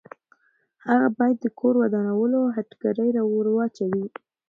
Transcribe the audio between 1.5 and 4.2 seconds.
کور ودانولو هتکړۍ ورواچوي.